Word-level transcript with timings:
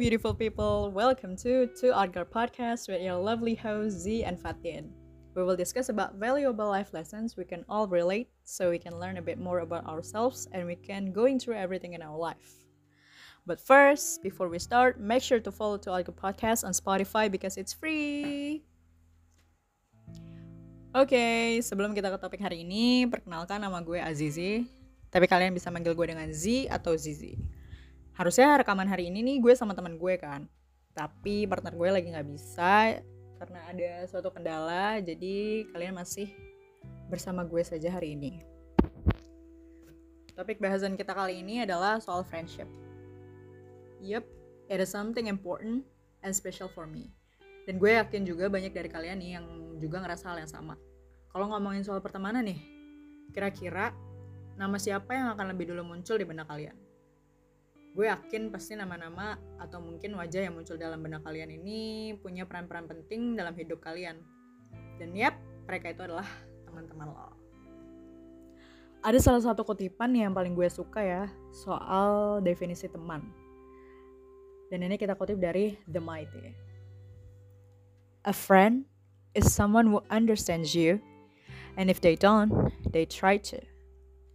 beautiful 0.00 0.32
people. 0.32 0.90
Welcome 0.96 1.36
to 1.44 1.68
Two 1.76 1.92
Outgirl 1.92 2.24
Podcast 2.24 2.88
with 2.88 3.04
your 3.04 3.20
lovely 3.20 3.52
host 3.52 4.00
Z 4.00 4.24
and 4.24 4.40
Fatin. 4.40 4.88
We 5.36 5.44
will 5.44 5.60
discuss 5.60 5.92
about 5.92 6.16
valuable 6.16 6.64
life 6.64 6.96
lessons 6.96 7.36
we 7.36 7.44
can 7.44 7.68
all 7.68 7.84
relate 7.84 8.32
so 8.48 8.72
we 8.72 8.80
can 8.80 8.96
learn 8.96 9.20
a 9.20 9.22
bit 9.22 9.36
more 9.36 9.60
about 9.60 9.84
ourselves 9.84 10.48
and 10.56 10.64
we 10.64 10.80
can 10.80 11.12
going 11.12 11.36
through 11.36 11.60
everything 11.60 11.92
in 11.92 12.00
our 12.00 12.16
life. 12.16 12.64
But 13.44 13.60
first, 13.60 14.24
before 14.24 14.48
we 14.48 14.56
start, 14.56 14.96
make 14.96 15.20
sure 15.20 15.36
to 15.38 15.52
follow 15.52 15.76
Two 15.76 15.92
Outgirl 15.92 16.16
Podcast 16.16 16.64
on 16.64 16.72
Spotify 16.72 17.28
because 17.28 17.60
it's 17.60 17.76
free. 17.76 18.64
Oke, 20.96 21.12
okay, 21.12 21.60
sebelum 21.60 21.92
kita 21.92 22.08
ke 22.08 22.16
topik 22.16 22.40
hari 22.40 22.64
ini, 22.64 23.04
perkenalkan 23.04 23.60
nama 23.60 23.84
gue 23.84 24.00
Azizi. 24.00 24.64
Tapi 25.12 25.28
kalian 25.28 25.52
bisa 25.52 25.68
manggil 25.68 25.92
gue 25.92 26.08
dengan 26.08 26.32
Z 26.32 26.72
atau 26.72 26.96
Zizi 26.96 27.59
harusnya 28.20 28.60
rekaman 28.60 28.84
hari 28.84 29.08
ini 29.08 29.24
nih 29.24 29.36
gue 29.40 29.56
sama 29.56 29.72
teman 29.72 29.96
gue 29.96 30.14
kan. 30.20 30.44
Tapi 30.92 31.48
partner 31.48 31.72
gue 31.72 31.88
lagi 31.88 32.12
nggak 32.12 32.28
bisa 32.28 33.00
karena 33.40 33.60
ada 33.72 34.04
suatu 34.04 34.28
kendala 34.28 35.00
jadi 35.00 35.64
kalian 35.72 35.96
masih 35.96 36.28
bersama 37.08 37.48
gue 37.48 37.64
saja 37.64 37.88
hari 37.88 38.12
ini. 38.12 38.44
Topik 40.36 40.60
bahasan 40.60 41.00
kita 41.00 41.16
kali 41.16 41.40
ini 41.40 41.64
adalah 41.64 41.96
soal 41.96 42.20
friendship. 42.20 42.68
Yep, 44.04 44.28
it 44.68 44.84
is 44.84 44.92
something 44.92 45.24
important 45.24 45.80
and 46.20 46.36
special 46.36 46.68
for 46.68 46.84
me. 46.84 47.08
Dan 47.64 47.80
gue 47.80 47.96
yakin 47.96 48.28
juga 48.28 48.52
banyak 48.52 48.76
dari 48.76 48.92
kalian 48.92 49.16
nih 49.16 49.30
yang 49.40 49.46
juga 49.80 50.04
ngerasa 50.04 50.36
hal 50.36 50.44
yang 50.44 50.52
sama. 50.52 50.76
Kalau 51.32 51.48
ngomongin 51.48 51.88
soal 51.88 52.04
pertemanan 52.04 52.44
nih 52.44 52.60
kira-kira 53.32 53.96
nama 54.60 54.76
siapa 54.76 55.08
yang 55.16 55.32
akan 55.32 55.56
lebih 55.56 55.72
dulu 55.72 55.96
muncul 55.96 56.20
di 56.20 56.28
benak 56.28 56.44
kalian 56.44 56.89
gue 57.90 58.06
yakin 58.06 58.54
pasti 58.54 58.78
nama-nama 58.78 59.34
atau 59.58 59.82
mungkin 59.82 60.14
wajah 60.14 60.46
yang 60.46 60.54
muncul 60.54 60.78
dalam 60.78 61.02
benak 61.02 61.26
kalian 61.26 61.50
ini 61.50 62.14
punya 62.22 62.46
peran-peran 62.46 62.86
penting 62.86 63.34
dalam 63.34 63.52
hidup 63.58 63.82
kalian. 63.82 64.22
Dan 65.00 65.10
yap, 65.16 65.34
mereka 65.66 65.90
itu 65.90 66.06
adalah 66.06 66.26
teman-teman 66.68 67.10
lo. 67.10 67.34
Ada 69.00 69.18
salah 69.18 69.42
satu 69.42 69.64
kutipan 69.64 70.12
yang 70.12 70.36
paling 70.36 70.52
gue 70.52 70.68
suka 70.68 71.00
ya, 71.00 71.24
soal 71.50 72.38
definisi 72.44 72.84
teman. 72.84 73.24
Dan 74.68 74.86
ini 74.86 74.94
kita 75.00 75.16
kutip 75.16 75.40
dari 75.40 75.74
The 75.88 75.98
Mighty. 75.98 76.52
A 78.28 78.34
friend 78.36 78.84
is 79.32 79.48
someone 79.48 79.88
who 79.88 80.04
understands 80.12 80.76
you, 80.76 81.00
and 81.80 81.88
if 81.88 81.98
they 82.04 82.14
don't, 82.14 82.52
they 82.92 83.08
try 83.08 83.40
to. 83.50 83.58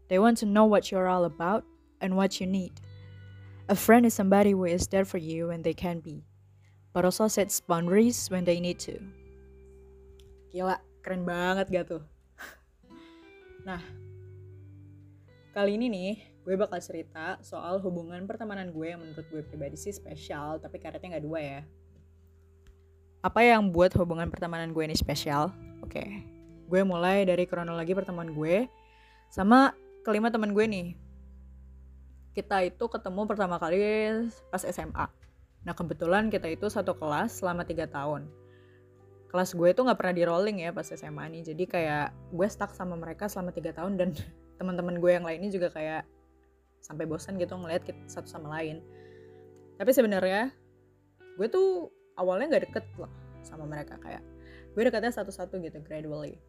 They 0.10 0.18
want 0.18 0.42
to 0.42 0.50
know 0.50 0.66
what 0.66 0.90
you're 0.90 1.08
all 1.08 1.30
about 1.30 1.64
and 2.02 2.18
what 2.18 2.42
you 2.42 2.50
need. 2.50 2.74
A 3.66 3.74
friend 3.74 4.06
is 4.06 4.14
somebody 4.14 4.54
who 4.54 4.70
is 4.70 4.86
there 4.94 5.10
for 5.10 5.18
you 5.18 5.50
when 5.50 5.66
they 5.66 5.74
can 5.74 5.98
be, 5.98 6.22
but 6.94 7.02
also 7.02 7.26
sets 7.26 7.58
boundaries 7.58 8.30
when 8.30 8.46
they 8.46 8.62
need 8.62 8.78
to. 8.86 9.02
Gila, 10.54 10.78
keren 11.02 11.26
banget 11.26 11.74
gak 11.74 11.90
tuh? 11.90 12.06
nah, 13.68 13.82
kali 15.50 15.82
ini 15.82 15.90
nih, 15.90 16.14
gue 16.46 16.54
bakal 16.54 16.78
cerita 16.78 17.42
soal 17.42 17.82
hubungan 17.82 18.30
pertemanan 18.30 18.70
gue 18.70 18.86
yang 18.86 19.02
menurut 19.02 19.26
gue 19.34 19.42
pribadi 19.42 19.82
sih 19.82 19.98
spesial, 19.98 20.62
tapi 20.62 20.78
karetnya 20.78 21.18
gak 21.18 21.26
dua 21.26 21.42
ya. 21.42 21.62
Apa 23.26 23.42
yang 23.42 23.74
buat 23.74 23.90
hubungan 23.98 24.30
pertemanan 24.30 24.78
gue 24.78 24.86
ini 24.86 24.94
spesial? 24.94 25.50
Oke, 25.82 25.98
okay. 25.98 26.10
gue 26.70 26.82
mulai 26.86 27.26
dari 27.26 27.50
kronologi 27.50 27.98
pertemuan 27.98 28.30
gue 28.30 28.70
sama 29.34 29.74
kelima 30.06 30.30
teman 30.30 30.54
gue 30.54 30.66
nih, 30.70 30.94
kita 32.36 32.68
itu 32.68 32.86
ketemu 32.92 33.24
pertama 33.24 33.56
kali 33.56 33.80
pas 34.52 34.60
SMA. 34.60 35.08
Nah 35.64 35.74
kebetulan 35.74 36.28
kita 36.28 36.52
itu 36.52 36.68
satu 36.68 36.92
kelas 37.00 37.40
selama 37.40 37.64
tiga 37.64 37.88
tahun. 37.88 38.28
Kelas 39.32 39.56
gue 39.56 39.72
itu 39.72 39.80
nggak 39.80 39.96
pernah 39.96 40.16
di 40.16 40.24
rolling 40.28 40.58
ya 40.68 40.76
pas 40.76 40.84
SMA 40.84 41.32
nih. 41.32 41.42
Jadi 41.48 41.64
kayak 41.64 42.12
gue 42.36 42.48
stuck 42.52 42.76
sama 42.76 43.00
mereka 43.00 43.32
selama 43.32 43.56
tiga 43.56 43.72
tahun 43.72 43.96
dan 43.96 44.12
teman-teman 44.60 45.00
gue 45.00 45.12
yang 45.16 45.24
lainnya 45.24 45.48
juga 45.48 45.72
kayak 45.72 46.04
sampai 46.84 47.08
bosan 47.08 47.40
gitu 47.40 47.56
ngeliat 47.56 47.88
kita 47.88 48.04
satu 48.12 48.28
sama 48.28 48.52
lain. 48.60 48.84
Tapi 49.80 49.92
sebenarnya 49.96 50.52
gue 51.40 51.48
tuh 51.48 51.88
awalnya 52.20 52.56
nggak 52.56 52.64
deket 52.70 52.86
lah 53.00 53.12
sama 53.48 53.64
mereka 53.64 53.96
kayak 54.04 54.24
gue 54.76 54.82
deketnya 54.84 55.12
satu-satu 55.12 55.64
gitu 55.64 55.80
gradually 55.88 56.40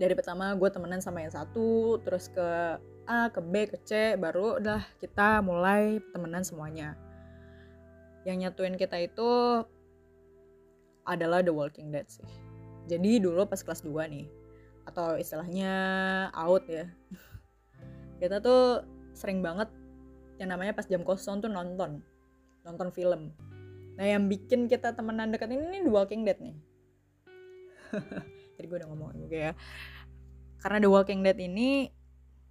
dari 0.00 0.16
pertama 0.16 0.56
gue 0.56 0.70
temenan 0.72 1.04
sama 1.04 1.20
yang 1.20 1.28
satu 1.28 2.00
terus 2.00 2.32
ke 2.32 2.80
A 3.04 3.28
ke 3.28 3.44
B 3.44 3.68
ke 3.68 3.76
C 3.84 4.16
baru 4.16 4.56
udah 4.56 4.80
kita 4.96 5.44
mulai 5.44 6.00
temenan 6.16 6.40
semuanya. 6.40 6.96
Yang 8.24 8.48
nyatuin 8.48 8.80
kita 8.80 8.96
itu 8.96 9.60
adalah 11.04 11.44
The 11.44 11.52
Walking 11.52 11.92
Dead 11.92 12.08
sih. 12.08 12.24
Jadi 12.88 13.20
dulu 13.20 13.44
pas 13.44 13.60
kelas 13.60 13.84
2 13.84 13.92
nih 14.08 14.26
atau 14.88 15.20
istilahnya 15.20 15.72
out 16.32 16.64
ya 16.66 16.88
kita 18.24 18.40
tuh 18.40 18.82
sering 19.12 19.44
banget 19.44 19.68
yang 20.40 20.50
namanya 20.50 20.72
pas 20.72 20.88
jam 20.88 21.04
kosong 21.04 21.44
tuh 21.44 21.52
nonton 21.52 22.00
nonton 22.64 22.88
film. 22.88 23.36
Nah 24.00 24.06
yang 24.08 24.32
bikin 24.32 24.64
kita 24.64 24.96
temenan 24.96 25.28
dekat 25.28 25.52
ini 25.52 25.68
nih 25.68 25.82
The 25.84 25.92
Walking 25.92 26.24
Dead 26.24 26.40
nih 26.40 26.56
tadi 28.60 28.68
gue 28.68 28.76
udah 28.84 28.90
ngomong 28.92 29.16
juga 29.16 29.36
ya. 29.48 29.52
Karena 30.60 30.84
The 30.84 30.90
Walking 30.92 31.24
Dead 31.24 31.40
ini 31.40 31.88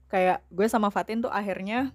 kayak 0.10 0.42
gue 0.50 0.66
sama 0.66 0.90
Fatin 0.90 1.22
tuh 1.22 1.30
akhirnya 1.30 1.94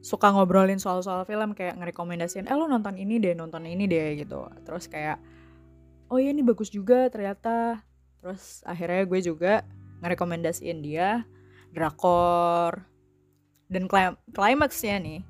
suka 0.00 0.32
ngobrolin 0.32 0.80
soal-soal 0.80 1.28
film 1.28 1.52
kayak 1.52 1.76
ngerekomendasiin 1.76 2.48
eh 2.48 2.56
lo 2.56 2.64
nonton 2.64 2.96
ini 2.96 3.20
deh 3.20 3.36
nonton 3.36 3.68
ini 3.68 3.84
deh 3.84 4.16
gitu. 4.24 4.48
Terus 4.64 4.88
kayak 4.88 5.20
oh 6.08 6.16
iya 6.16 6.32
ini 6.32 6.40
bagus 6.40 6.72
juga 6.72 7.12
ternyata. 7.12 7.84
Terus 8.24 8.64
akhirnya 8.64 9.04
gue 9.04 9.20
juga 9.20 9.60
ngerekomendasiin 10.00 10.80
dia 10.80 11.28
drakor. 11.76 12.88
Dan 13.68 13.86
klimaksnya 14.32 14.96
nih 14.98 15.20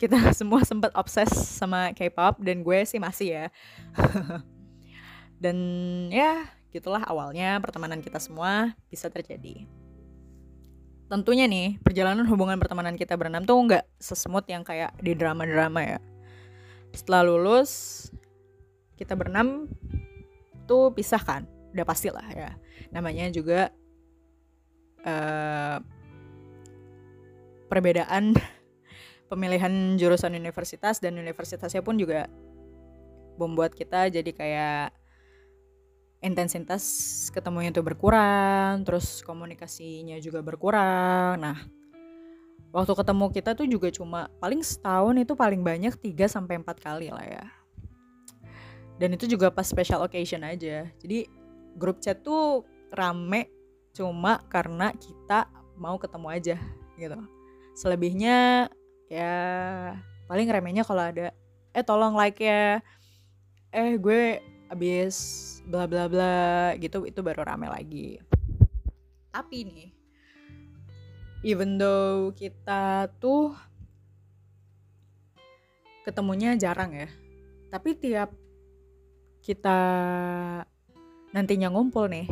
kita 0.00 0.16
semua 0.38 0.64
sempat 0.64 0.94
obses 0.96 1.28
sama 1.34 1.92
K-pop 1.92 2.38
dan 2.40 2.64
gue 2.64 2.78
sih 2.88 2.96
masih 2.96 3.28
ya 3.36 3.46
dan 5.40 5.56
ya 6.12 6.44
gitulah 6.70 7.02
awalnya 7.08 7.58
pertemanan 7.58 8.04
kita 8.04 8.20
semua 8.20 8.76
bisa 8.92 9.10
terjadi. 9.10 9.66
Tentunya 11.10 11.50
nih, 11.50 11.82
perjalanan 11.82 12.22
hubungan 12.30 12.54
pertemanan 12.54 12.94
kita 12.94 13.18
berenam 13.18 13.42
tuh 13.42 13.58
nggak 13.58 13.82
sesemut 13.98 14.46
yang 14.46 14.62
kayak 14.62 14.94
di 15.02 15.18
drama-drama 15.18 15.82
ya. 15.82 15.98
Setelah 16.94 17.26
lulus, 17.26 18.06
kita 18.94 19.18
berenam 19.18 19.66
tuh 20.70 20.94
pisah 20.94 21.18
kan, 21.18 21.42
udah 21.74 21.82
pasti 21.82 22.14
lah 22.14 22.22
ya. 22.30 22.54
Namanya 22.94 23.26
juga 23.34 23.74
uh, 25.02 25.82
perbedaan 27.66 28.38
pemilihan 29.30 29.98
jurusan 29.98 30.38
universitas 30.38 31.02
dan 31.02 31.18
universitasnya 31.18 31.82
pun 31.82 31.98
juga 31.98 32.30
membuat 33.34 33.74
kita 33.74 34.06
jadi 34.14 34.30
kayak 34.30 34.99
intensitas 36.20 36.84
ketemunya 37.32 37.72
itu 37.72 37.80
berkurang, 37.80 38.84
terus 38.84 39.24
komunikasinya 39.24 40.20
juga 40.20 40.44
berkurang. 40.44 41.40
Nah, 41.40 41.56
waktu 42.70 42.92
ketemu 42.92 43.26
kita 43.32 43.50
tuh 43.56 43.66
juga 43.66 43.88
cuma 43.88 44.28
paling 44.38 44.60
setahun 44.60 45.16
itu 45.16 45.32
paling 45.32 45.64
banyak 45.64 45.96
3 45.96 46.28
sampai 46.28 46.60
4 46.60 46.76
kali 46.76 47.08
lah 47.08 47.24
ya. 47.24 47.44
Dan 49.00 49.16
itu 49.16 49.24
juga 49.24 49.48
pas 49.48 49.64
special 49.64 50.04
occasion 50.04 50.44
aja. 50.44 50.84
Jadi 51.00 51.24
grup 51.80 52.04
chat 52.04 52.20
tuh 52.20 52.68
rame 52.92 53.48
cuma 53.96 54.44
karena 54.52 54.92
kita 54.92 55.48
mau 55.80 55.96
ketemu 55.96 56.28
aja 56.28 56.56
gitu. 57.00 57.16
Selebihnya 57.72 58.68
ya 59.08 59.34
paling 60.28 60.46
remenya 60.52 60.84
kalau 60.84 61.00
ada 61.00 61.32
eh 61.72 61.80
tolong 61.80 62.12
like 62.12 62.44
ya. 62.44 62.84
Eh 63.72 63.96
gue 63.96 64.36
abis 64.68 65.49
bla 65.70 65.86
bla 65.86 66.10
bla 66.10 66.34
gitu 66.82 67.06
itu 67.06 67.22
baru 67.22 67.46
rame 67.46 67.70
lagi. 67.70 68.18
Tapi 69.30 69.58
nih 69.62 70.00
even 71.40 71.80
though 71.80 72.32
kita 72.36 73.08
tuh 73.16 73.56
ketemunya 76.04 76.56
jarang 76.56 76.92
ya 76.92 77.08
tapi 77.72 77.96
tiap 77.96 78.32
kita 79.40 79.78
nantinya 81.32 81.72
ngumpul 81.72 82.12
nih 82.12 82.28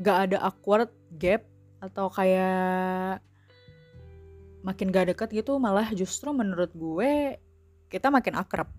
gak 0.00 0.30
ada 0.30 0.38
awkward 0.48 0.88
gap 1.20 1.44
atau 1.84 2.08
kayak 2.08 3.20
makin 4.64 4.88
gak 4.88 5.12
deket 5.12 5.44
gitu 5.44 5.60
malah 5.60 5.92
justru 5.92 6.32
menurut 6.32 6.72
gue 6.72 7.36
kita 7.92 8.08
makin 8.08 8.40
akrab 8.40 8.72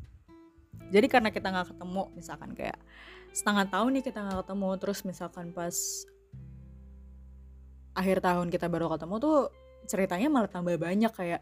jadi 0.94 1.08
karena 1.10 1.30
kita 1.34 1.48
nggak 1.50 1.68
ketemu 1.74 2.04
misalkan 2.14 2.52
kayak 2.54 2.78
setengah 3.36 3.66
tahun 3.68 3.90
nih 4.00 4.04
kita 4.06 4.20
nggak 4.22 4.40
ketemu 4.46 4.70
terus 4.80 5.00
misalkan 5.04 5.52
pas 5.52 5.76
akhir 7.96 8.20
tahun 8.20 8.52
kita 8.52 8.68
baru 8.68 8.92
ketemu 8.92 9.16
tuh 9.24 9.38
ceritanya 9.88 10.28
malah 10.28 10.52
tambah 10.52 10.76
banyak 10.76 11.12
kayak 11.16 11.42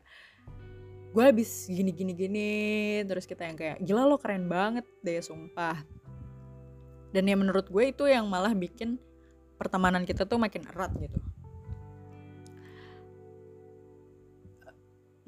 gue 1.14 1.24
habis 1.24 1.70
gini 1.70 1.94
gini 1.94 2.14
gini 2.18 2.52
terus 3.06 3.30
kita 3.30 3.46
yang 3.46 3.58
kayak 3.58 3.78
gila 3.86 4.10
lo 4.10 4.18
keren 4.18 4.50
banget 4.50 4.86
deh 5.06 5.22
sumpah. 5.22 5.78
Dan 7.14 7.30
ya 7.30 7.38
menurut 7.38 7.70
gue 7.70 7.94
itu 7.94 8.10
yang 8.10 8.26
malah 8.26 8.58
bikin 8.58 8.98
pertemanan 9.62 10.02
kita 10.02 10.26
tuh 10.26 10.42
makin 10.42 10.66
erat 10.66 10.90
gitu. 10.98 11.22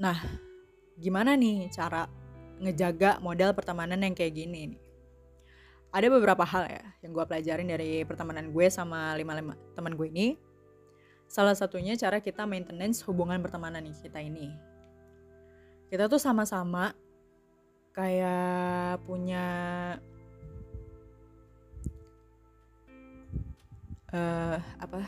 Nah 0.01 0.17
gimana 0.97 1.37
nih 1.37 1.69
cara 1.69 2.09
ngejaga 2.59 3.19
modal 3.19 3.51
pertemanan 3.51 3.99
yang 4.01 4.15
kayak 4.15 4.33
gini 4.35 4.75
nih. 4.75 4.81
Ada 5.95 6.11
beberapa 6.11 6.43
hal 6.43 6.67
ya 6.67 6.83
yang 6.99 7.15
gue 7.15 7.23
pelajarin 7.23 7.67
dari 7.71 8.03
pertemanan 8.03 8.51
gue 8.51 8.67
sama 8.67 9.15
lima 9.15 9.31
lima 9.35 9.55
teman 9.75 9.95
gue 9.95 10.07
ini. 10.11 10.27
Salah 11.25 11.55
satunya 11.55 11.95
cara 11.95 12.19
kita 12.19 12.43
maintenance 12.43 13.01
hubungan 13.07 13.39
pertemanan 13.39 13.83
nih 13.83 13.95
kita 14.03 14.19
ini. 14.19 14.51
Kita 15.87 16.11
tuh 16.11 16.19
sama-sama 16.19 16.91
kayak 17.95 18.99
punya 19.07 19.45
uh, 24.11 24.59
apa? 24.83 24.99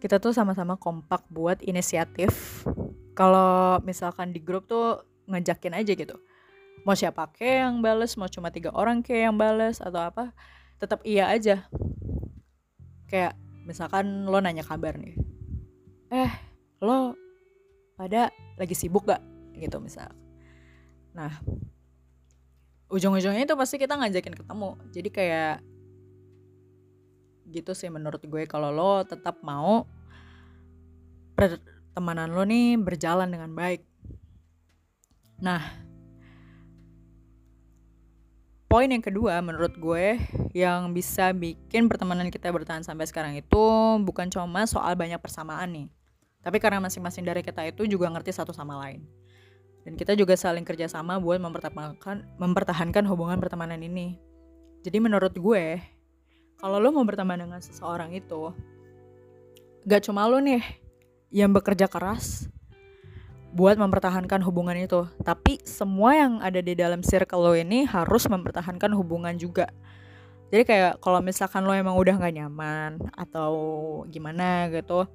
Kita 0.00 0.16
tuh 0.16 0.32
sama-sama 0.32 0.80
kompak 0.80 1.28
buat 1.28 1.60
inisiatif 1.60 2.64
kalau 3.20 3.76
misalkan 3.84 4.32
di 4.32 4.40
grup 4.40 4.64
tuh 4.64 5.04
ngejakin 5.28 5.76
aja 5.76 5.92
gitu. 5.92 6.16
Mau 6.88 6.96
siapa 6.96 7.28
ke 7.28 7.60
yang 7.60 7.84
bales 7.84 8.16
mau 8.16 8.32
cuma 8.32 8.48
tiga 8.48 8.72
orang 8.72 9.04
ke 9.04 9.12
yang 9.12 9.36
bales 9.36 9.84
atau 9.84 10.00
apa 10.00 10.32
tetap 10.80 11.04
iya 11.04 11.28
aja. 11.28 11.68
Kayak 13.12 13.36
misalkan 13.68 14.24
lo 14.24 14.40
nanya 14.40 14.64
kabar 14.64 14.96
nih. 14.96 15.20
Eh 16.08 16.32
lo 16.80 17.12
pada 18.00 18.32
lagi 18.56 18.72
sibuk 18.72 19.04
gak? 19.04 19.20
Gitu 19.52 19.76
misal. 19.84 20.08
Nah 21.12 21.44
ujung-ujungnya 22.88 23.44
itu 23.44 23.52
pasti 23.52 23.76
kita 23.76 24.00
ngajakin 24.00 24.32
ketemu. 24.32 24.80
Jadi 24.96 25.08
kayak 25.12 25.56
gitu 27.52 27.76
sih 27.76 27.92
menurut 27.92 28.24
gue. 28.24 28.48
Kalau 28.48 28.72
lo 28.72 29.04
tetap 29.04 29.44
mau 29.44 29.84
pertemanan 31.90 32.30
lo 32.30 32.46
nih 32.46 32.78
berjalan 32.78 33.26
dengan 33.26 33.50
baik 33.52 33.82
nah 35.42 35.60
poin 38.70 38.86
yang 38.86 39.02
kedua 39.02 39.42
menurut 39.42 39.74
gue 39.74 40.14
yang 40.54 40.94
bisa 40.94 41.34
bikin 41.34 41.90
pertemanan 41.90 42.30
kita 42.30 42.54
bertahan 42.54 42.86
sampai 42.86 43.02
sekarang 43.02 43.34
itu 43.34 43.64
bukan 44.06 44.30
cuma 44.30 44.62
soal 44.62 44.94
banyak 44.94 45.18
persamaan 45.18 45.74
nih. 45.74 45.88
Tapi 46.40 46.56
karena 46.62 46.78
masing-masing 46.78 47.26
dari 47.26 47.42
kita 47.42 47.66
itu 47.66 47.82
juga 47.90 48.06
ngerti 48.08 48.30
satu 48.30 48.54
sama 48.54 48.78
lain. 48.86 49.02
Dan 49.82 49.98
kita 49.98 50.14
juga 50.14 50.38
saling 50.38 50.62
kerjasama 50.62 51.18
buat 51.18 51.42
mempertahankan, 51.42 52.38
mempertahankan 52.38 53.04
hubungan 53.10 53.42
pertemanan 53.42 53.82
ini. 53.82 54.16
Jadi 54.86 55.02
menurut 55.02 55.34
gue, 55.34 55.82
kalau 56.56 56.80
lo 56.80 56.94
mau 56.94 57.04
berteman 57.04 57.42
dengan 57.42 57.60
seseorang 57.60 58.14
itu, 58.14 58.54
gak 59.84 60.06
cuma 60.06 60.30
lo 60.30 60.38
nih 60.40 60.62
yang 61.30 61.54
bekerja 61.54 61.86
keras, 61.86 62.50
buat 63.54 63.78
mempertahankan 63.78 64.42
hubungan 64.42 64.78
itu. 64.78 65.06
Tapi 65.22 65.62
semua 65.66 66.14
yang 66.14 66.38
ada 66.42 66.58
di 66.62 66.74
dalam 66.78 67.02
circle 67.02 67.42
lo 67.42 67.52
ini 67.54 67.86
harus 67.86 68.26
mempertahankan 68.30 68.94
hubungan 68.94 69.34
juga. 69.38 69.70
Jadi 70.50 70.66
kayak 70.66 70.98
kalau 70.98 71.22
misalkan 71.22 71.62
lo 71.62 71.70
emang 71.70 71.94
udah 71.94 72.18
gak 72.18 72.34
nyaman 72.34 72.98
atau 73.14 73.52
gimana 74.10 74.66
gitu, 74.74 75.06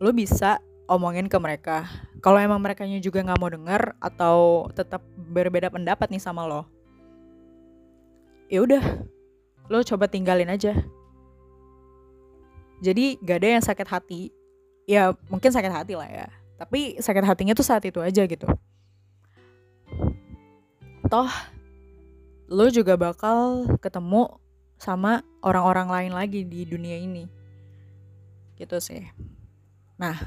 lo 0.00 0.10
bisa 0.12 0.60
omongin 0.84 1.24
ke 1.28 1.38
mereka. 1.40 1.88
Kalau 2.20 2.36
emang 2.36 2.60
mereka 2.60 2.84
juga 3.00 3.24
nggak 3.24 3.40
mau 3.40 3.50
denger 3.50 3.82
atau 3.98 4.68
tetap 4.76 5.02
berbeda 5.16 5.72
pendapat 5.72 6.06
nih 6.12 6.22
sama 6.22 6.44
lo, 6.44 6.68
ya 8.52 8.60
udah, 8.60 8.84
lo 9.72 9.80
coba 9.82 10.06
tinggalin 10.06 10.52
aja. 10.52 10.76
Jadi 12.84 13.16
gak 13.24 13.38
ada 13.40 13.48
yang 13.56 13.64
sakit 13.64 13.88
hati. 13.88 14.41
Ya 14.86 15.14
mungkin 15.30 15.50
sakit 15.54 15.72
hati 15.72 15.94
lah 15.94 16.08
ya. 16.08 16.26
Tapi 16.58 16.98
sakit 16.98 17.24
hatinya 17.26 17.54
tuh 17.54 17.66
saat 17.66 17.82
itu 17.86 17.98
aja 17.98 18.22
gitu. 18.26 18.46
Toh 21.06 21.30
lo 22.52 22.66
juga 22.68 23.00
bakal 23.00 23.64
ketemu 23.80 24.38
sama 24.76 25.24
orang-orang 25.40 25.88
lain 25.88 26.12
lagi 26.12 26.40
di 26.42 26.66
dunia 26.66 26.98
ini. 26.98 27.26
Gitu 28.58 28.76
sih. 28.82 29.06
Nah 29.98 30.18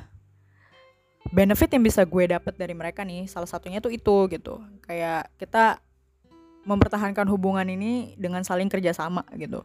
benefit 1.33 1.73
yang 1.73 1.83
bisa 1.83 2.05
gue 2.05 2.29
dapet 2.29 2.53
dari 2.55 2.77
mereka 2.77 3.01
nih 3.01 3.25
salah 3.27 3.49
satunya 3.49 3.83
tuh 3.83 3.91
itu 3.91 4.15
gitu. 4.31 4.63
Kayak 4.83 5.31
kita 5.39 5.79
mempertahankan 6.65 7.29
hubungan 7.29 7.67
ini 7.69 8.17
dengan 8.17 8.41
saling 8.41 8.67
kerjasama 8.67 9.21
gitu 9.37 9.61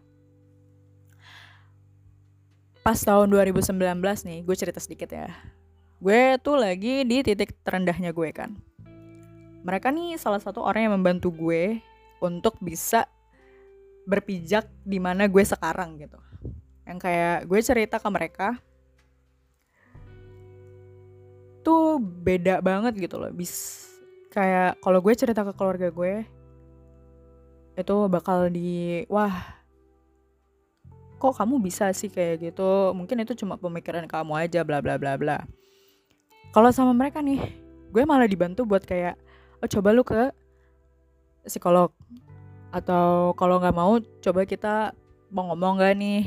pas 2.90 2.98
tahun 2.98 3.30
2019 3.30 3.70
nih 4.02 4.42
gue 4.42 4.56
cerita 4.58 4.82
sedikit 4.82 5.14
ya. 5.14 5.30
Gue 6.02 6.34
tuh 6.42 6.58
lagi 6.58 7.06
di 7.06 7.22
titik 7.22 7.54
terendahnya 7.62 8.10
gue 8.10 8.34
kan. 8.34 8.58
Mereka 9.62 9.94
nih 9.94 10.18
salah 10.18 10.42
satu 10.42 10.58
orang 10.58 10.90
yang 10.90 10.94
membantu 10.98 11.30
gue 11.30 11.78
untuk 12.18 12.58
bisa 12.58 13.06
berpijak 14.10 14.66
di 14.82 14.98
mana 14.98 15.30
gue 15.30 15.44
sekarang 15.46 16.02
gitu. 16.02 16.18
Yang 16.82 16.98
kayak 16.98 17.38
gue 17.46 17.60
cerita 17.62 18.02
ke 18.02 18.08
mereka 18.10 18.58
tuh 21.62 22.02
beda 22.02 22.58
banget 22.58 23.06
gitu 23.06 23.22
loh. 23.22 23.30
Bis 23.30 23.86
kayak 24.34 24.82
kalau 24.82 24.98
gue 24.98 25.14
cerita 25.14 25.46
ke 25.46 25.54
keluarga 25.54 25.94
gue 25.94 26.26
itu 27.78 27.96
bakal 28.10 28.50
di 28.50 29.06
wah 29.06 29.59
kok 31.20 31.36
kamu 31.36 31.60
bisa 31.60 31.92
sih 31.92 32.08
kayak 32.08 32.50
gitu? 32.50 32.96
Mungkin 32.96 33.20
itu 33.20 33.36
cuma 33.44 33.60
pemikiran 33.60 34.08
kamu 34.08 34.32
aja 34.40 34.64
bla 34.64 34.80
bla 34.80 34.96
bla 34.96 35.20
bla. 35.20 35.38
Kalau 36.50 36.72
sama 36.72 36.96
mereka 36.96 37.20
nih 37.20 37.38
gue 37.92 38.02
malah 38.08 38.24
dibantu 38.24 38.64
buat 38.64 38.80
kayak 38.88 39.20
oh 39.60 39.68
coba 39.68 39.92
lu 39.92 40.00
ke 40.00 40.32
psikolog. 41.44 41.92
Atau 42.72 43.36
kalau 43.36 43.60
nggak 43.60 43.76
mau 43.76 44.00
coba 44.00 44.48
kita 44.48 44.96
mau 45.28 45.52
ngomong 45.52 45.84
gak 45.84 45.94
nih? 46.00 46.24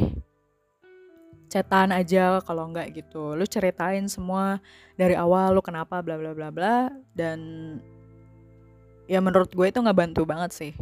Cetan 1.50 1.90
aja 1.90 2.38
kalau 2.46 2.70
nggak 2.70 2.94
gitu. 2.94 3.34
Lu 3.34 3.46
ceritain 3.50 4.06
semua 4.06 4.62
dari 4.94 5.18
awal 5.18 5.58
lu 5.58 5.66
kenapa 5.66 6.06
bla 6.06 6.22
bla 6.22 6.38
bla 6.38 6.54
bla. 6.54 6.94
Dan 7.18 7.40
ya 9.10 9.20
menurut 9.20 9.50
gue 9.50 9.68
itu 9.68 9.80
nggak 9.82 9.98
bantu 9.98 10.22
banget 10.24 10.52
sih 10.54 10.74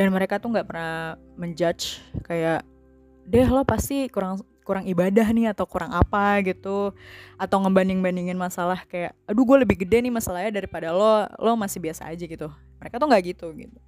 dan 0.00 0.08
mereka 0.08 0.40
tuh 0.40 0.48
nggak 0.48 0.64
pernah 0.64 1.20
menjudge 1.36 2.00
kayak 2.24 2.64
deh 3.28 3.44
lo 3.44 3.68
pasti 3.68 4.08
kurang 4.08 4.40
kurang 4.64 4.88
ibadah 4.88 5.28
nih 5.28 5.52
atau 5.52 5.68
kurang 5.68 5.92
apa 5.92 6.40
gitu. 6.40 6.96
Atau 7.36 7.60
ngebanding-bandingin 7.60 8.40
masalah 8.40 8.80
kayak 8.88 9.12
aduh 9.28 9.44
gue 9.44 9.68
lebih 9.68 9.84
gede 9.84 10.00
nih 10.00 10.08
masalahnya 10.08 10.56
daripada 10.56 10.88
lo 10.96 11.28
lo 11.36 11.52
masih 11.52 11.84
biasa 11.84 12.08
aja 12.08 12.24
gitu. 12.24 12.48
Mereka 12.80 12.96
tuh 12.96 13.06
nggak 13.12 13.22
gitu 13.28 13.46
gitu. 13.60 13.78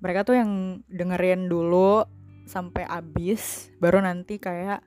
Mereka 0.00 0.24
tuh 0.24 0.40
yang 0.40 0.80
dengerin 0.88 1.44
dulu 1.44 2.08
sampai 2.48 2.88
abis 2.88 3.68
baru 3.76 4.00
nanti 4.00 4.40
kayak 4.40 4.80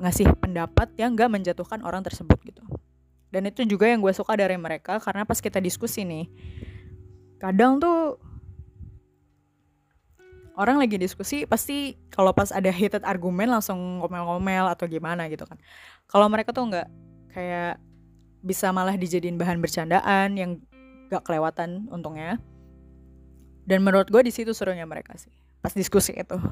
ngasih 0.00 0.32
pendapat 0.40 0.88
yang 0.96 1.12
gak 1.12 1.28
menjatuhkan 1.28 1.84
orang 1.84 2.00
tersebut 2.00 2.40
gitu. 2.48 2.64
Dan 3.28 3.44
itu 3.44 3.68
juga 3.68 3.92
yang 3.92 4.00
gue 4.00 4.14
suka 4.16 4.40
dari 4.40 4.56
mereka 4.56 4.96
karena 5.04 5.28
pas 5.28 5.36
kita 5.36 5.60
diskusi 5.60 6.00
nih 6.08 6.26
kadang 7.44 7.76
tuh 7.76 8.16
orang 10.56 10.80
lagi 10.80 10.96
diskusi 10.96 11.44
pasti 11.44 11.98
kalau 12.08 12.32
pas 12.32 12.48
ada 12.48 12.72
heated 12.72 13.04
argumen 13.04 13.52
langsung 13.52 14.00
ngomel-ngomel 14.00 14.72
atau 14.72 14.88
gimana 14.88 15.28
gitu 15.28 15.44
kan. 15.44 15.60
Kalau 16.08 16.30
mereka 16.32 16.56
tuh 16.56 16.72
nggak 16.72 16.88
kayak 17.36 17.76
bisa 18.40 18.72
malah 18.72 18.96
dijadiin 18.96 19.36
bahan 19.36 19.60
bercandaan 19.60 20.40
yang 20.40 20.50
gak 21.12 21.24
kelewatan 21.28 21.90
untungnya. 21.92 22.40
Dan 23.64 23.80
menurut 23.80 24.08
gue 24.12 24.20
di 24.24 24.32
situ 24.32 24.52
serunya 24.52 24.84
mereka 24.88 25.16
sih 25.20 25.32
pas 25.60 25.72
diskusi 25.76 26.16
itu. 26.16 26.36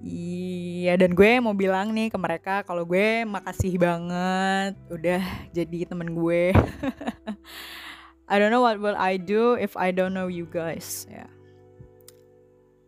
Iya 0.00 0.96
dan 0.96 1.12
gue 1.12 1.44
mau 1.44 1.52
bilang 1.52 1.92
nih 1.92 2.08
ke 2.08 2.16
mereka 2.16 2.64
kalau 2.64 2.88
gue 2.88 3.20
makasih 3.28 3.76
banget 3.76 4.72
udah 4.88 5.20
jadi 5.52 5.84
temen 5.84 6.16
gue. 6.16 6.56
I 8.30 8.38
don't 8.38 8.54
know 8.54 8.62
what 8.62 8.78
will 8.78 8.94
I 8.94 9.18
do 9.18 9.58
if 9.58 9.74
I 9.74 9.90
don't 9.90 10.14
know 10.14 10.30
you 10.30 10.46
guys. 10.46 11.10
Ya. 11.10 11.26
Yeah. 11.26 11.30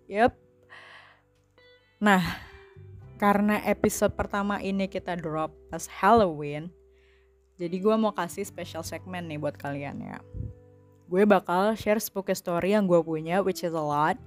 Yep. 0.07 0.33
Nah, 1.99 2.23
karena 3.19 3.59
episode 3.67 4.15
pertama 4.15 4.63
ini 4.63 4.87
kita 4.87 5.19
drop 5.19 5.51
pas 5.67 5.91
Halloween, 5.91 6.71
jadi 7.59 7.75
gue 7.75 7.95
mau 7.99 8.15
kasih 8.15 8.47
special 8.47 8.87
segmen 8.87 9.27
nih 9.27 9.39
buat 9.43 9.59
kalian 9.59 9.99
ya. 10.03 10.19
Gue 11.11 11.27
bakal 11.27 11.75
share 11.75 11.99
spooky 11.99 12.39
story 12.39 12.79
yang 12.79 12.87
gue 12.87 13.03
punya, 13.03 13.43
which 13.43 13.67
is 13.67 13.75
a 13.75 13.83
lot. 13.83 14.19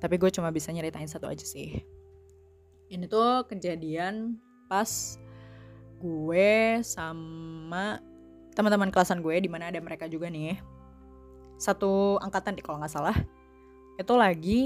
Tapi 0.00 0.16
gue 0.16 0.28
cuma 0.32 0.48
bisa 0.52 0.72
nyeritain 0.72 1.08
satu 1.08 1.28
aja 1.28 1.44
sih. 1.44 1.84
ini 2.86 3.10
tuh 3.10 3.42
kejadian 3.50 4.38
pas 4.70 5.18
gue 5.98 6.78
sama 6.86 7.98
teman-teman 8.56 8.88
kelasan 8.88 9.20
gue 9.20 9.36
di 9.36 9.52
mana 9.52 9.68
ada 9.68 9.76
mereka 9.84 10.08
juga 10.08 10.32
nih 10.32 10.56
satu 11.60 12.16
angkatan 12.24 12.56
kalau 12.64 12.80
nggak 12.80 12.92
salah 12.92 13.16
itu 14.00 14.12
lagi 14.16 14.60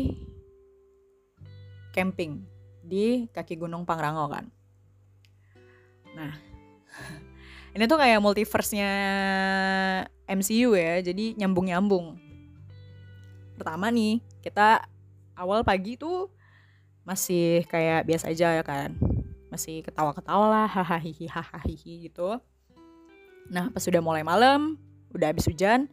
camping 1.91 2.47
di 2.87 3.27
kaki 3.35 3.59
gunung 3.59 3.83
Pangrango 3.83 4.31
kan? 4.31 4.47
Nah 6.15 6.35
ini 7.75 7.85
tuh 7.87 7.99
kayak 7.99 8.23
multiverse-nya 8.23 8.91
MCU 10.27 10.75
ya 10.75 11.03
jadi 11.03 11.35
nyambung-nyambung. 11.39 12.19
Pertama 13.59 13.91
nih 13.91 14.23
kita 14.43 14.87
awal 15.35 15.67
pagi 15.67 15.99
tuh 15.99 16.31
masih 17.03 17.67
kayak 17.67 18.07
biasa 18.07 18.31
aja 18.31 18.55
ya 18.55 18.63
kan 18.63 18.95
masih 19.51 19.83
ketawa-ketawa 19.83 20.47
lah 20.47 20.69
hahaha 20.71 21.03
hahaha 21.03 21.67
gitu 21.75 22.39
nah 23.49 23.73
pas 23.73 23.81
sudah 23.81 24.03
mulai 24.05 24.27
malam 24.27 24.77
udah 25.15 25.33
habis 25.33 25.49
hujan 25.49 25.89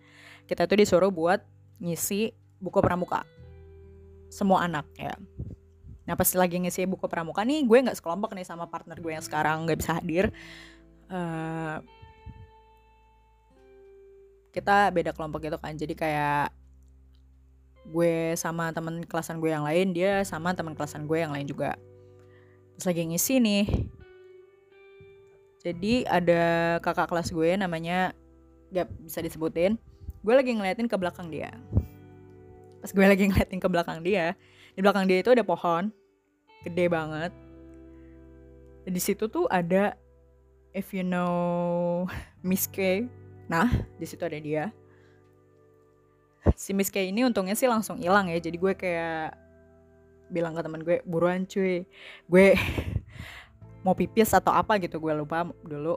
kita 0.47 0.67
tuh 0.67 0.79
disuruh 0.79 1.11
buat 1.11 1.43
ngisi 1.83 2.33
buku 2.57 2.79
pramuka. 2.81 3.27
Semua 4.31 4.65
anak 4.65 4.87
ya. 4.97 5.13
Nah 6.07 6.15
pas 6.15 6.27
lagi 6.33 6.57
ngisi 6.57 6.87
buku 6.87 7.05
pramuka 7.11 7.43
nih 7.43 7.67
gue 7.67 7.77
nggak 7.83 7.99
sekelompok 7.99 8.33
nih 8.33 8.47
sama 8.47 8.71
partner 8.71 8.97
gue 8.97 9.11
yang 9.11 9.23
sekarang 9.23 9.67
nggak 9.67 9.79
bisa 9.83 9.91
hadir. 9.99 10.31
Uh, 11.07 11.83
kita 14.55 14.89
beda 14.95 15.11
kelompok 15.11 15.43
gitu 15.43 15.59
kan. 15.59 15.75
Jadi 15.75 15.93
kayak 15.93 16.55
gue 17.87 18.35
sama 18.35 18.71
teman 18.75 19.03
kelasan 19.03 19.39
gue 19.39 19.51
yang 19.51 19.63
lain 19.63 19.95
dia 19.95 20.23
sama 20.27 20.51
teman 20.55 20.75
kelasan 20.75 21.05
gue 21.05 21.19
yang 21.19 21.35
lain 21.35 21.47
juga. 21.47 21.75
Pas 22.79 22.87
lagi 22.87 23.03
ngisi 23.03 23.43
nih 23.43 23.65
jadi 25.67 26.07
ada 26.07 26.43
kakak 26.79 27.11
kelas 27.11 27.35
gue 27.35 27.59
namanya 27.59 28.15
gak 28.71 28.87
bisa 29.03 29.19
disebutin 29.19 29.75
gue 30.23 30.33
lagi 30.35 30.51
ngeliatin 30.55 30.91
ke 30.91 30.97
belakang 30.99 31.31
dia. 31.31 31.55
Pas 32.83 32.91
gue 32.91 33.05
lagi 33.05 33.27
ngeliatin 33.27 33.59
ke 33.59 33.69
belakang 33.71 33.99
dia 34.03 34.35
di 34.75 34.79
belakang 34.83 35.09
dia 35.09 35.23
itu 35.23 35.31
ada 35.31 35.43
pohon 35.43 35.87
gede 36.67 36.85
banget. 36.91 37.31
Di 38.87 39.01
situ 39.03 39.27
tuh 39.27 39.47
ada 39.47 39.95
if 40.75 40.91
you 40.91 41.03
know 41.03 42.03
Miss 42.47 42.67
K. 42.67 43.07
Nah 43.47 43.71
di 43.95 44.05
situ 44.07 44.23
ada 44.23 44.35
dia. 44.35 44.71
Si 46.55 46.71
Miss 46.71 46.91
K 46.91 47.07
ini 47.07 47.23
untungnya 47.27 47.55
sih 47.55 47.67
langsung 47.71 47.99
hilang 47.99 48.31
ya 48.31 48.39
jadi 48.39 48.55
gue 48.59 48.73
kayak 48.75 49.35
bilang 50.27 50.55
ke 50.55 50.61
teman 50.63 50.83
gue 50.83 50.99
buruan 51.07 51.47
cuy. 51.47 51.87
Gue 52.27 52.55
mau 53.87 53.95
pipis 53.95 54.35
atau 54.35 54.51
apa 54.51 54.75
gitu 54.83 54.99
gue 54.99 55.15
lupa 55.15 55.47
dulu. 55.63 55.95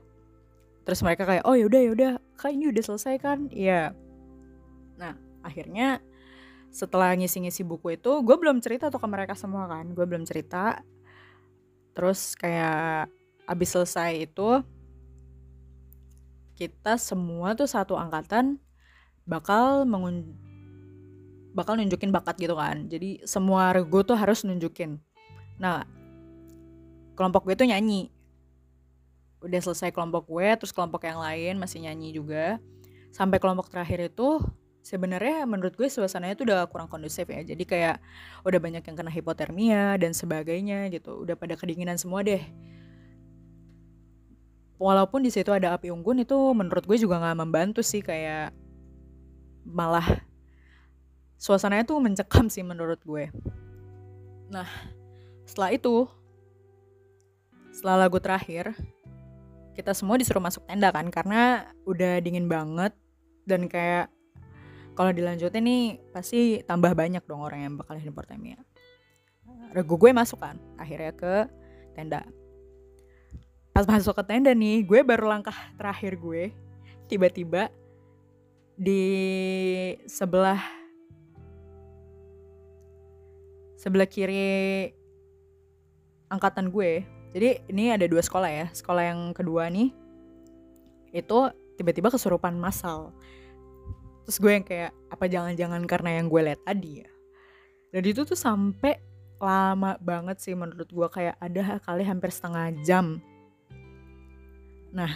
Terus 0.86 1.02
mereka 1.02 1.26
kayak 1.26 1.42
oh 1.42 1.58
yaudah 1.58 1.82
yaudah 1.82 2.12
kak 2.38 2.54
ini 2.54 2.70
udah 2.70 2.82
selesai 2.86 3.18
kan? 3.18 3.50
Iya. 3.50 3.90
Nah 4.94 5.18
akhirnya 5.42 5.98
setelah 6.70 7.10
ngisi-ngisi 7.18 7.66
buku 7.66 7.98
itu 7.98 8.22
gue 8.22 8.36
belum 8.38 8.62
cerita 8.62 8.94
tuh 8.94 9.02
ke 9.02 9.08
mereka 9.10 9.34
semua 9.34 9.66
kan 9.66 9.90
gue 9.90 10.06
belum 10.06 10.22
cerita. 10.22 10.86
Terus 11.98 12.38
kayak 12.38 13.10
abis 13.50 13.74
selesai 13.74 14.30
itu 14.30 14.62
kita 16.54 16.94
semua 16.94 17.58
tuh 17.58 17.66
satu 17.66 17.98
angkatan 17.98 18.62
bakal 19.26 19.82
mengun 19.82 20.38
bakal 21.50 21.74
nunjukin 21.74 22.14
bakat 22.14 22.38
gitu 22.38 22.54
kan. 22.54 22.86
Jadi 22.86 23.26
semua 23.26 23.74
rego 23.74 24.06
tuh 24.06 24.14
harus 24.14 24.46
nunjukin. 24.46 25.02
Nah 25.58 25.82
kelompok 27.20 27.44
gue 27.44 27.52
tuh 27.52 27.68
nyanyi. 27.68 28.08
Udah 29.44 29.60
selesai 29.60 29.92
kelompok 29.92 30.24
gue 30.24 30.48
terus 30.56 30.72
kelompok 30.72 31.04
yang 31.04 31.20
lain 31.20 31.60
masih 31.60 31.84
nyanyi 31.84 32.16
juga. 32.16 32.56
Sampai 33.12 33.36
kelompok 33.36 33.68
terakhir 33.68 34.08
itu 34.08 34.40
sebenarnya 34.80 35.44
menurut 35.44 35.76
gue 35.76 35.84
suasananya 35.84 36.32
tuh 36.32 36.48
udah 36.48 36.64
kurang 36.72 36.88
kondusif 36.88 37.28
ya. 37.28 37.44
Jadi 37.44 37.68
kayak 37.68 38.00
udah 38.48 38.56
banyak 38.56 38.80
yang 38.80 38.96
kena 38.96 39.12
hipotermia 39.12 40.00
dan 40.00 40.16
sebagainya 40.16 40.88
gitu. 40.88 41.20
Udah 41.20 41.36
pada 41.36 41.60
kedinginan 41.60 42.00
semua 42.00 42.24
deh. 42.24 42.40
Walaupun 44.80 45.20
di 45.20 45.28
situ 45.28 45.52
ada 45.52 45.76
api 45.76 45.92
unggun 45.92 46.24
itu 46.24 46.56
menurut 46.56 46.88
gue 46.88 46.96
juga 46.96 47.20
nggak 47.20 47.36
membantu 47.36 47.84
sih. 47.84 48.00
Kayak 48.00 48.56
malah 49.68 50.24
suasananya 51.36 51.84
tuh 51.84 52.00
mencekam 52.00 52.48
sih 52.48 52.64
menurut 52.64 52.96
gue. 53.04 53.28
Nah, 54.48 54.68
setelah 55.44 55.76
itu, 55.76 56.08
setelah 57.70 58.06
lagu 58.06 58.18
terakhir, 58.18 58.74
kita 59.78 59.94
semua 59.94 60.18
disuruh 60.18 60.42
masuk 60.42 60.66
tenda 60.66 60.90
kan 60.90 61.08
karena 61.08 61.70
udah 61.86 62.18
dingin 62.20 62.50
banget 62.50 62.92
dan 63.46 63.70
kayak 63.70 64.10
kalau 64.98 65.14
dilanjutin 65.14 65.64
nih 65.64 65.84
pasti 66.12 66.60
tambah 66.66 66.92
banyak 66.92 67.24
dong 67.24 67.40
orang 67.40 67.64
yang 67.64 67.74
bakal 67.78 67.96
hipotermia. 67.96 68.60
Regu 69.70 69.96
gue 69.96 70.10
masuk 70.10 70.42
kan, 70.42 70.58
akhirnya 70.76 71.14
ke 71.14 71.34
tenda. 71.94 72.26
Pas 73.70 73.86
masuk 73.86 74.18
ke 74.18 74.22
tenda 74.26 74.50
nih, 74.50 74.82
gue 74.82 75.00
baru 75.06 75.30
langkah 75.30 75.54
terakhir 75.78 76.18
gue, 76.18 76.50
tiba-tiba 77.06 77.70
di 78.74 79.02
sebelah 80.10 80.60
sebelah 83.80 84.08
kiri 84.08 84.92
angkatan 86.28 86.68
gue 86.68 87.19
jadi 87.30 87.62
ini 87.70 87.94
ada 87.94 88.06
dua 88.10 88.22
sekolah 88.22 88.50
ya. 88.50 88.66
Sekolah 88.74 89.02
yang 89.06 89.20
kedua 89.30 89.70
nih 89.70 89.94
itu 91.14 91.38
tiba-tiba 91.78 92.10
kesurupan 92.10 92.58
massal. 92.58 93.14
Terus 94.26 94.36
gue 94.38 94.52
yang 94.52 94.66
kayak 94.66 94.92
apa 95.10 95.24
jangan-jangan 95.26 95.82
karena 95.86 96.10
yang 96.18 96.26
gue 96.26 96.40
lihat 96.42 96.60
tadi 96.66 97.06
ya? 97.06 97.10
Dan 97.90 98.02
itu 98.06 98.22
tuh 98.26 98.38
sampai 98.38 98.98
lama 99.40 99.96
banget 99.98 100.36
sih 100.42 100.54
menurut 100.54 100.86
gue 100.90 101.08
kayak 101.10 101.34
ada 101.40 101.78
kali 101.82 102.02
hampir 102.02 102.30
setengah 102.34 102.74
jam. 102.82 103.22
Nah 104.90 105.10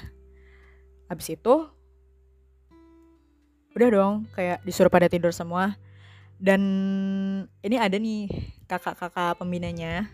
abis 1.11 1.35
itu 1.35 1.67
udah 3.75 3.89
dong 3.91 4.15
kayak 4.39 4.63
disuruh 4.63 4.91
pada 4.91 5.11
tidur 5.11 5.35
semua. 5.35 5.75
Dan 6.35 6.63
ini 7.63 7.79
ada 7.79 7.95
nih 7.95 8.27
kakak-kakak 8.67 9.39
pembinanya 9.39 10.11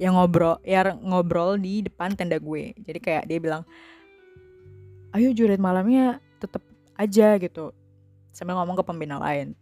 yang 0.00 0.16
ngobrol 0.16 0.56
yang 0.64 0.96
ngobrol 1.04 1.60
di 1.60 1.84
depan 1.84 2.16
tenda 2.16 2.40
gue. 2.40 2.72
Jadi 2.80 2.98
kayak 2.98 3.28
dia 3.28 3.36
bilang 3.36 3.68
ayo 5.12 5.28
jurit 5.36 5.60
malamnya 5.60 6.24
tetep 6.40 6.64
aja 6.96 7.36
gitu. 7.36 7.76
Sambil 8.32 8.56
ngomong 8.56 8.80
ke 8.80 8.84
pembina 8.88 9.20
lain. 9.20 9.52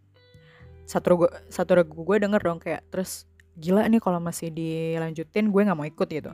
Satu 0.87 1.13
regu, 1.13 1.27
satu 1.51 1.83
regu 1.83 1.99
gue 2.07 2.17
denger 2.23 2.39
dong 2.39 2.63
kayak 2.63 2.87
terus 2.87 3.27
gila 3.59 3.83
nih 3.91 3.99
kalau 3.99 4.23
masih 4.23 4.47
dilanjutin 4.47 5.51
gue 5.51 5.61
nggak 5.67 5.75
mau 5.75 5.83
ikut 5.83 6.07
gitu. 6.07 6.31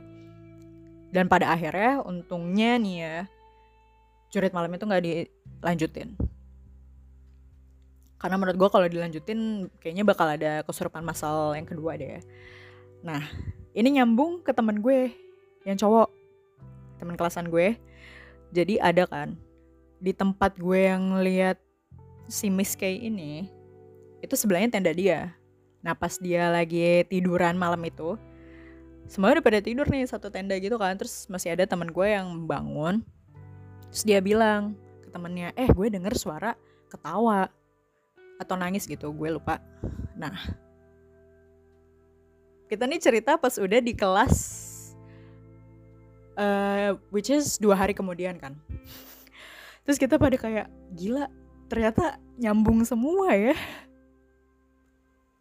Dan 1.10 1.26
pada 1.26 1.50
akhirnya 1.50 2.06
untungnya 2.06 2.78
nih 2.78 2.96
ya 3.02 3.16
jurit 4.30 4.54
malam 4.54 4.70
itu 4.70 4.86
nggak 4.86 5.02
dilanjutin. 5.02 6.14
Karena 8.22 8.36
menurut 8.38 8.54
gue 8.54 8.68
kalau 8.70 8.86
dilanjutin 8.86 9.66
kayaknya 9.82 10.06
bakal 10.06 10.30
ada 10.30 10.62
kesurupan 10.62 11.02
masal 11.02 11.58
yang 11.58 11.66
kedua 11.66 11.98
deh. 11.98 12.22
Nah 13.02 13.20
ini 13.76 14.00
nyambung 14.00 14.40
ke 14.40 14.56
temen 14.56 14.80
gue 14.80 15.12
yang 15.68 15.76
cowok. 15.76 16.08
Teman 16.96 17.14
kelasan 17.20 17.52
gue. 17.52 17.76
Jadi 18.56 18.80
ada 18.80 19.04
kan 19.04 19.36
di 20.00 20.16
tempat 20.16 20.56
gue 20.56 20.88
yang 20.88 21.20
lihat 21.20 21.60
si 22.24 22.48
Miss 22.48 22.72
K 22.72 22.88
ini 22.88 23.52
itu 24.24 24.32
sebelahnya 24.32 24.80
tenda 24.80 24.96
dia. 24.96 25.36
Nah 25.84 25.92
pas 25.92 26.16
dia 26.16 26.48
lagi 26.48 27.04
tiduran 27.12 27.60
malam 27.60 27.84
itu 27.84 28.16
semuanya 29.06 29.38
udah 29.38 29.46
pada 29.46 29.60
tidur 29.60 29.86
nih 29.86 30.08
satu 30.08 30.32
tenda 30.32 30.56
gitu 30.56 30.80
kan. 30.80 30.96
Terus 30.96 31.28
masih 31.28 31.52
ada 31.52 31.68
teman 31.68 31.92
gue 31.92 32.06
yang 32.08 32.48
bangun. 32.48 33.04
Terus 33.92 34.02
dia 34.08 34.24
bilang 34.24 34.72
ke 35.04 35.12
temennya 35.12 35.52
eh 35.52 35.68
gue 35.68 35.86
denger 35.92 36.16
suara 36.16 36.56
ketawa. 36.88 37.52
Atau 38.40 38.56
nangis 38.56 38.88
gitu 38.88 39.12
gue 39.12 39.36
lupa. 39.36 39.60
Nah 40.16 40.64
kita 42.66 42.84
nih 42.86 43.00
cerita 43.02 43.38
pas 43.38 43.54
udah 43.58 43.78
di 43.78 43.94
kelas 43.94 44.36
uh, 46.34 46.98
which 47.14 47.30
is 47.30 47.56
dua 47.62 47.78
hari 47.78 47.94
kemudian 47.94 48.36
kan. 48.38 48.58
Terus 49.86 50.02
kita 50.02 50.18
pada 50.18 50.34
kayak 50.34 50.66
gila 50.98 51.30
ternyata 51.70 52.18
nyambung 52.38 52.82
semua 52.82 53.34
ya 53.34 53.54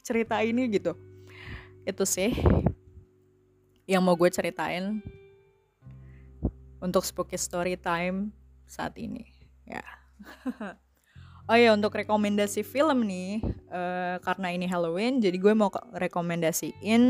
cerita 0.06 0.38
ini 0.46 0.70
gitu. 0.70 0.94
Itu 1.86 2.06
sih 2.06 2.34
yang 3.86 4.02
mau 4.02 4.18
gue 4.18 4.30
ceritain 4.34 5.02
untuk 6.82 7.06
spooky 7.06 7.38
story 7.38 7.78
time 7.78 8.34
saat 8.66 8.98
ini 8.98 9.26
ya 9.66 9.82
Oh 11.46 11.54
ya 11.54 11.78
untuk 11.78 11.94
rekomendasi 11.94 12.66
film 12.66 13.06
nih 13.06 13.38
uh, 13.70 14.18
karena 14.26 14.50
ini 14.50 14.66
Halloween 14.66 15.22
jadi 15.22 15.38
gue 15.38 15.54
mau 15.54 15.70
rekomendasiin 15.94 17.04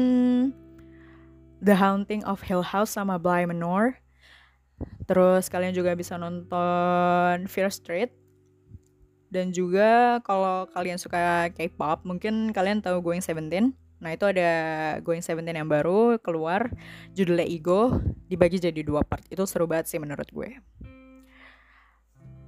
The 1.63 1.71
Haunting 1.71 2.27
of 2.27 2.43
Hill 2.43 2.59
House 2.59 2.99
sama 2.99 3.15
Bly 3.15 3.47
Manor. 3.47 3.95
Terus 5.07 5.47
kalian 5.47 5.71
juga 5.71 5.95
bisa 5.95 6.19
nonton 6.19 7.47
Fear 7.47 7.71
Street. 7.71 8.11
Dan 9.31 9.55
juga 9.55 10.19
kalau 10.23 10.67
kalian 10.71 10.99
suka 10.99 11.49
K-pop, 11.55 12.03
mungkin 12.03 12.51
kalian 12.51 12.83
tahu 12.83 12.99
Going 12.99 13.23
Seventeen. 13.23 13.71
Nah 14.03 14.13
itu 14.13 14.27
ada 14.27 14.51
Going 14.99 15.23
Seventeen 15.23 15.63
yang 15.63 15.71
baru 15.71 16.19
keluar, 16.19 16.71
judulnya 17.15 17.47
Ego, 17.47 17.99
dibagi 18.27 18.59
jadi 18.59 18.83
dua 18.83 19.03
part. 19.03 19.23
Itu 19.31 19.47
seru 19.47 19.67
banget 19.67 19.91
sih 19.91 19.99
menurut 19.99 20.27
gue. 20.31 20.59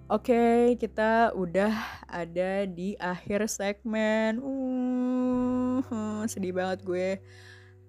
Oke, 0.07 0.31
okay, 0.31 0.79
kita 0.79 1.35
udah 1.35 1.75
ada 2.07 2.63
di 2.63 2.95
akhir 2.95 3.43
segmen. 3.51 4.39
Uh, 4.39 6.23
sedih 6.31 6.55
banget 6.55 6.79
gue. 6.87 7.19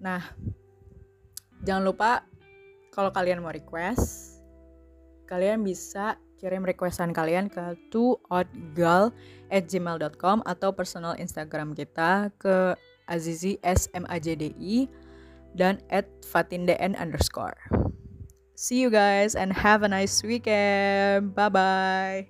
Nah, 0.03 0.19
jangan 1.63 1.87
lupa 1.87 2.27
kalau 2.91 3.15
kalian 3.15 3.39
mau 3.39 3.55
request, 3.55 4.35
kalian 5.31 5.63
bisa 5.63 6.19
kirim 6.43 6.67
requestan 6.67 7.15
kalian 7.15 7.47
ke 7.47 7.87
gmail.com 9.47 10.43
atau 10.43 10.75
personal 10.75 11.15
Instagram 11.15 11.71
kita 11.71 12.35
ke 12.35 12.75
azizi 13.07 13.63
smajdi 13.63 14.91
dan 15.55 15.79
at 15.87 16.11
fatindn 16.27 16.99
underscore. 16.99 17.78
See 18.59 18.81
you 18.81 18.89
guys 18.91 19.35
and 19.35 19.53
have 19.53 19.83
a 19.83 19.87
nice 19.87 20.21
weekend. 20.21 21.33
Bye 21.33 21.47
bye. 21.49 22.27